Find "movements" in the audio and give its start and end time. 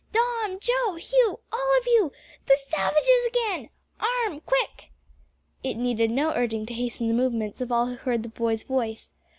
7.13-7.61